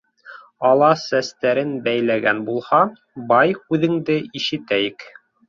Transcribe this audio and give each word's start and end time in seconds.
Алла 0.69 0.87
сәстәрен 1.01 1.75
бәйләгән 1.87 2.41
булһа, 2.47 2.81
бай 3.35 3.55
һүҙеңде 3.61 4.19
ишетәйек. 4.43 5.09